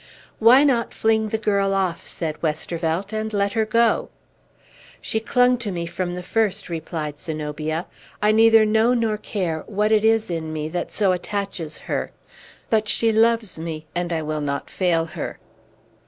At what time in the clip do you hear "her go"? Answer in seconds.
3.53-4.09